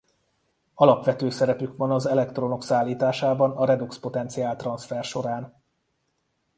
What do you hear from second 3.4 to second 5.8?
a redoxpotenciál-transzfer során.